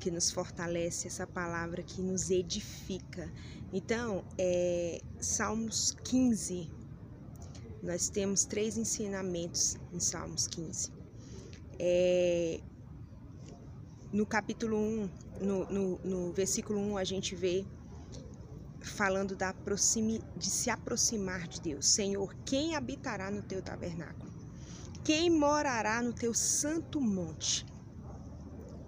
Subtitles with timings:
[0.00, 3.30] que nos fortalece, essa palavra que nos edifica.
[3.72, 6.68] Então, é, Salmos 15,
[7.82, 10.90] nós temos três ensinamentos em Salmos 15.
[11.78, 12.60] É,
[14.12, 15.10] no capítulo 1,
[15.40, 17.64] no, no, no versículo 1, a gente vê
[18.80, 21.86] falando da proximi, de se aproximar de Deus.
[21.86, 24.30] Senhor, quem habitará no teu tabernáculo?
[25.04, 27.66] Quem morará no teu santo monte?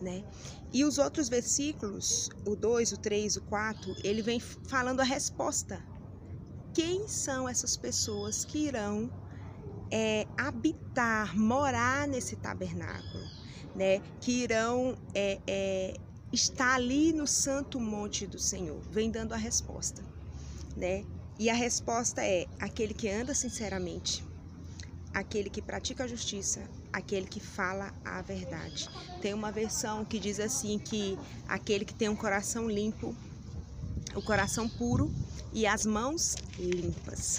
[0.00, 0.24] Né?
[0.72, 5.82] E os outros versículos, o 2, o 3, o 4, ele vem falando a resposta.
[6.74, 9.10] Quem são essas pessoas que irão
[9.90, 13.24] é, habitar, morar nesse tabernáculo?
[13.74, 14.00] Né?
[14.20, 15.94] Que irão é, é,
[16.32, 20.02] está ali no santo monte do Senhor, vem dando a resposta,
[20.76, 21.04] né?
[21.38, 24.24] E a resposta é aquele que anda sinceramente,
[25.16, 28.86] aquele que pratica a justiça, aquele que fala a verdade.
[29.22, 33.16] Tem uma versão que diz assim que aquele que tem um coração limpo,
[34.14, 35.10] o coração puro
[35.54, 37.38] e as mãos limpas.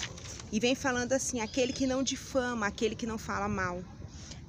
[0.50, 3.80] E vem falando assim, aquele que não difama, aquele que não fala mal,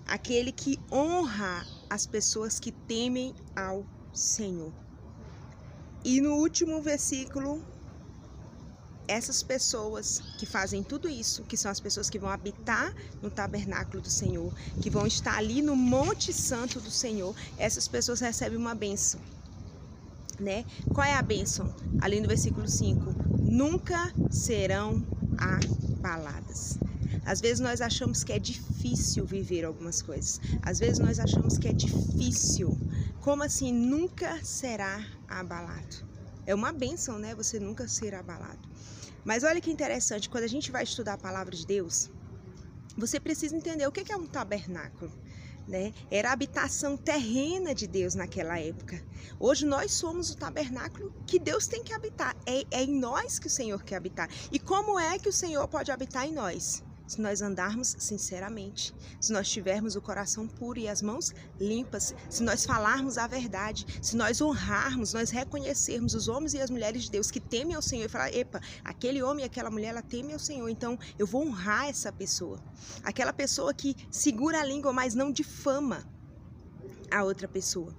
[0.08, 4.73] aquele que honra as pessoas que temem ao Senhor.
[6.03, 7.64] E no último versículo,
[9.10, 14.02] essas pessoas que fazem tudo isso, que são as pessoas que vão habitar no tabernáculo
[14.02, 18.76] do Senhor, que vão estar ali no Monte Santo do Senhor, essas pessoas recebem uma
[18.76, 19.20] bênção.
[20.40, 20.64] Né?
[20.94, 21.74] Qual é a bênção?
[22.00, 25.04] Ali no versículo 5: nunca serão
[25.38, 26.78] abaladas.
[27.26, 30.40] Às vezes nós achamos que é difícil viver algumas coisas.
[30.62, 32.78] Às vezes nós achamos que é difícil.
[33.22, 36.08] Como assim nunca será abalado?
[36.46, 37.36] É uma benção, né?
[37.36, 38.60] Você nunca ser abalado.
[39.23, 42.09] Mas olha que interessante, quando a gente vai estudar a palavra de Deus,
[42.98, 45.12] você precisa entender o que é um tabernáculo.
[45.67, 45.94] Né?
[46.09, 49.00] Era a habitação terrena de Deus naquela época.
[49.40, 52.36] Hoje nós somos o tabernáculo que Deus tem que habitar.
[52.45, 54.28] É, é em nós que o Senhor quer habitar.
[54.52, 56.84] E como é que o Senhor pode habitar em nós?
[57.09, 62.44] Se nós andarmos sinceramente, se nós tivermos o coração puro e as mãos limpas, se
[62.44, 67.09] nós falarmos a verdade, se nós honrarmos, nós reconhecermos os homens e as mulheres de
[67.09, 70.34] Deus que temem ao Senhor e falar, epa, aquele homem e aquela mulher, ela teme
[70.34, 72.64] ao Senhor, então eu vou honrar essa pessoa.
[73.03, 76.08] Aquela pessoa que segura a língua, mas não difama
[77.09, 77.92] a outra pessoa.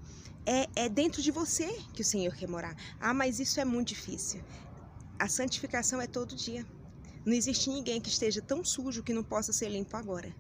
[0.47, 2.77] É, é dentro de você que o Senhor quer morar.
[3.01, 4.41] Ah, mas isso é muito difícil.
[5.19, 6.65] A santificação é todo dia.
[7.25, 10.35] Não existe ninguém que esteja tão sujo que não possa ser limpo agora.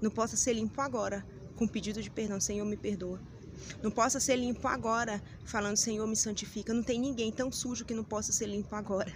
[0.00, 1.24] Não possa ser limpo agora
[1.54, 3.20] com pedido de perdão, Senhor, me perdoa.
[3.80, 6.74] Não possa ser limpo agora falando, Senhor, me santifica.
[6.74, 9.12] Não tem ninguém tão sujo que não possa ser limpo agora.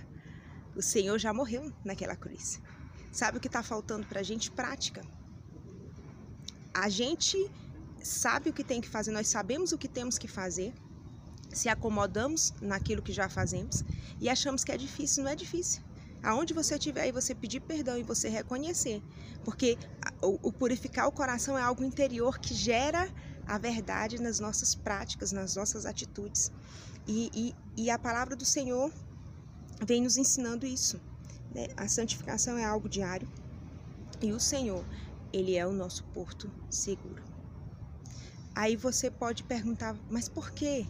[0.77, 2.61] O Senhor já morreu naquela cruz.
[3.11, 4.51] Sabe o que está faltando para a gente?
[4.51, 5.03] Prática.
[6.73, 7.51] A gente
[8.01, 10.73] sabe o que tem que fazer, nós sabemos o que temos que fazer,
[11.51, 13.83] se acomodamos naquilo que já fazemos
[14.21, 15.25] e achamos que é difícil.
[15.25, 15.83] Não é difícil
[16.27, 19.01] aonde você estiver e você pedir perdão e você reconhecer.
[19.45, 19.79] Porque
[20.21, 23.09] o, purificar o coração é algo interior que gera
[23.47, 26.51] a verdade nas nossas práticas, nas nossas atitudes.
[27.07, 27.55] E, e,
[27.85, 28.93] e a palavra do Senhor
[29.87, 31.01] vem nos ensinando isso.
[31.55, 31.69] Né?
[31.77, 33.29] A santificação é algo diário
[34.21, 34.85] e o Senhor,
[35.33, 37.23] Ele é o nosso porto seguro.
[38.53, 40.85] Aí você pode perguntar, mas por quê?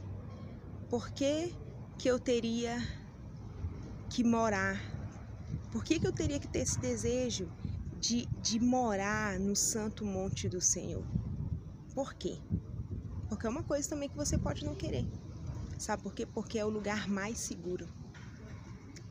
[0.88, 1.54] Por que,
[1.98, 2.80] que eu teria
[4.08, 4.95] que morar
[5.76, 7.52] por que, que eu teria que ter esse desejo
[8.00, 11.04] de, de morar no santo monte do Senhor?
[11.94, 12.38] Por quê?
[13.28, 15.06] Porque é uma coisa também que você pode não querer.
[15.78, 16.24] Sabe por quê?
[16.24, 17.86] Porque é o lugar mais seguro.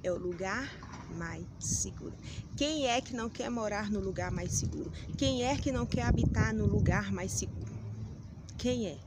[0.01, 0.67] É o lugar
[1.15, 2.15] mais seguro.
[2.57, 4.91] Quem é que não quer morar no lugar mais seguro?
[5.19, 7.71] Quem é que não quer habitar no lugar mais seguro?
[8.57, 8.97] Quem é?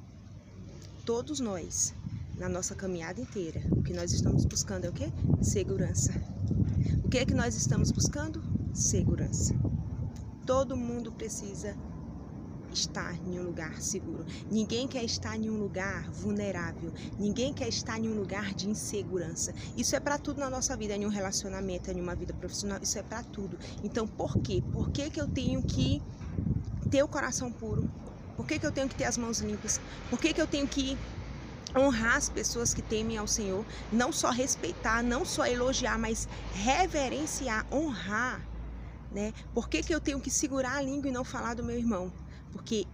[1.04, 1.92] Todos nós,
[2.36, 5.12] na nossa caminhada inteira, o que nós estamos buscando é o quê?
[5.42, 6.37] Segurança.
[7.04, 8.42] O que é que nós estamos buscando?
[8.72, 9.54] Segurança.
[10.46, 11.76] Todo mundo precisa
[12.72, 14.24] estar em um lugar seguro.
[14.50, 16.92] Ninguém quer estar em um lugar vulnerável.
[17.18, 19.54] Ninguém quer estar em um lugar de insegurança.
[19.76, 22.98] Isso é para tudo na nossa vida, em um relacionamento, em uma vida profissional, isso
[22.98, 23.58] é para tudo.
[23.82, 24.62] Então, por quê?
[24.72, 26.02] Por que, que eu tenho que
[26.90, 27.88] ter o coração puro?
[28.36, 29.80] Por que, que eu tenho que ter as mãos limpas?
[30.08, 30.96] Por que, que eu tenho que
[31.76, 37.66] honrar as pessoas que temem ao Senhor, não só respeitar, não só elogiar, mas reverenciar,
[37.72, 38.40] honrar,
[39.10, 39.32] né?
[39.54, 42.12] Por que, que eu tenho que segurar a língua e não falar do meu irmão?
[42.52, 42.86] Porque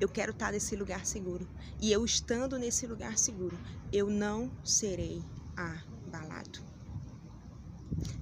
[0.00, 1.46] eu quero estar nesse lugar seguro.
[1.80, 3.58] E eu estando nesse lugar seguro,
[3.92, 5.22] eu não serei
[5.56, 6.60] abalado.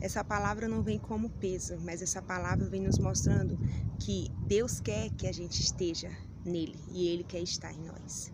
[0.01, 3.59] Essa palavra não vem como peso, mas essa palavra vem nos mostrando
[4.01, 6.11] que Deus quer que a gente esteja
[6.45, 8.33] nele e ele quer estar em nós.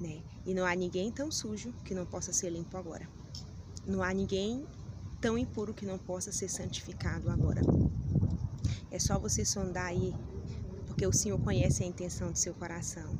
[0.00, 0.22] Né?
[0.46, 3.08] E não há ninguém tão sujo que não possa ser limpo agora.
[3.86, 4.66] Não há ninguém
[5.20, 7.60] tão impuro que não possa ser santificado agora.
[8.90, 10.14] É só você sondar aí,
[10.86, 13.18] porque o Senhor conhece a intenção do seu coração.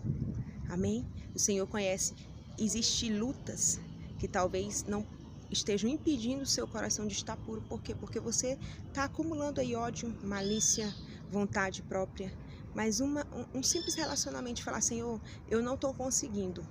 [0.69, 1.06] Amém?
[1.35, 2.15] O Senhor conhece.
[2.59, 3.79] Existem lutas
[4.19, 5.06] que talvez não
[5.50, 7.61] estejam impedindo o seu coração de estar puro.
[7.62, 7.94] Por quê?
[7.94, 10.94] Porque você está acumulando aí ódio, malícia,
[11.31, 12.32] vontade própria.
[12.75, 16.64] Mas uma, um, simples relacionamento de falar, Senhor, eu não estou conseguindo.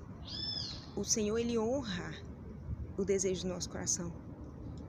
[0.96, 2.14] O Senhor, Ele honra
[2.98, 4.12] o desejo do nosso coração.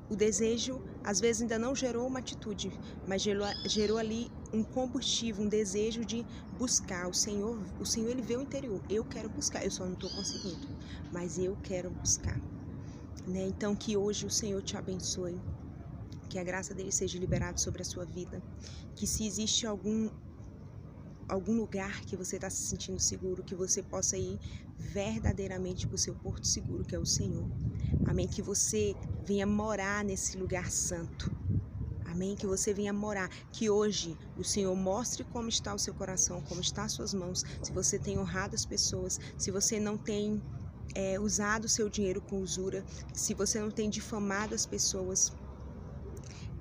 [0.09, 2.73] O desejo, às vezes, ainda não gerou uma atitude,
[3.07, 6.27] mas gerou, gerou ali um combustível, um desejo de
[6.59, 7.09] buscar.
[7.09, 8.81] O Senhor, o Senhor, Ele vê o interior.
[8.89, 10.67] Eu quero buscar, eu só não estou conseguindo,
[11.13, 12.41] mas eu quero buscar.
[13.27, 13.47] Né?
[13.47, 15.41] Então, que hoje o Senhor te abençoe,
[16.29, 18.43] que a graça dele seja liberada sobre a sua vida,
[18.97, 20.11] que se existe algum
[21.31, 24.39] algum lugar que você está se sentindo seguro, que você possa ir
[24.77, 27.49] verdadeiramente para o seu porto seguro, que é o Senhor.
[28.07, 28.27] Amém.
[28.27, 28.95] Que você
[29.25, 31.31] venha morar nesse lugar santo.
[32.05, 32.35] Amém.
[32.35, 33.29] Que você venha morar.
[33.53, 37.45] Que hoje o Senhor mostre como está o seu coração, como está as suas mãos.
[37.63, 40.43] Se você tem honrado as pessoas, se você não tem
[40.95, 42.85] é, usado o seu dinheiro com usura,
[43.15, 45.33] se você não tem difamado as pessoas,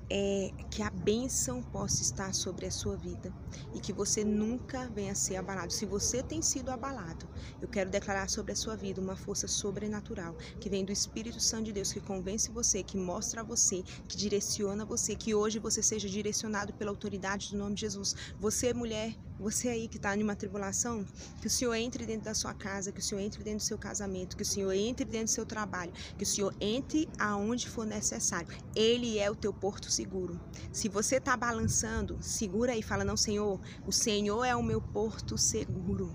[0.09, 3.31] é, que a bênção possa estar sobre a sua vida
[3.73, 5.71] e que você nunca venha a ser abalado.
[5.71, 7.27] Se você tem sido abalado,
[7.61, 11.65] eu quero declarar sobre a sua vida uma força sobrenatural que vem do Espírito Santo
[11.65, 15.83] de Deus, que convence você, que mostra a você, que direciona você, que hoje você
[15.83, 18.15] seja direcionado pela autoridade do nome de Jesus.
[18.39, 21.05] Você, mulher, você aí que está em uma tribulação,
[21.39, 23.77] que o Senhor entre dentro da sua casa, que o Senhor entre dentro do seu
[23.77, 27.85] casamento, que o Senhor entre dentro do seu trabalho, que o Senhor entre aonde for
[27.85, 28.49] necessário.
[28.75, 30.39] Ele é o teu porto seguro.
[30.71, 35.37] Se você está balançando, segura aí, fala: Não, Senhor, o Senhor é o meu porto
[35.37, 36.13] seguro.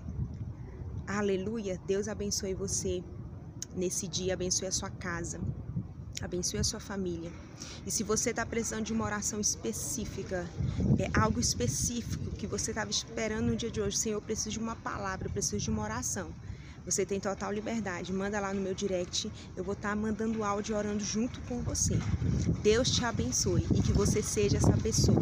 [1.07, 1.79] Aleluia.
[1.85, 3.03] Deus abençoe você
[3.75, 5.39] nesse dia, abençoe a sua casa.
[6.21, 7.31] Abençoe a sua família.
[7.85, 10.49] E se você está precisando de uma oração específica,
[10.97, 14.59] é algo específico que você estava esperando no dia de hoje, Senhor, eu preciso de
[14.59, 16.33] uma palavra, eu preciso de uma oração.
[16.85, 18.13] Você tem total liberdade.
[18.13, 19.31] Manda lá no meu direct.
[19.57, 21.97] Eu vou estar tá mandando áudio orando junto com você.
[22.61, 25.21] Deus te abençoe e que você seja essa pessoa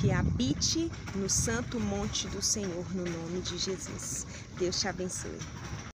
[0.00, 4.26] que habite no santo monte do Senhor no nome de Jesus.
[4.58, 5.38] Deus te abençoe.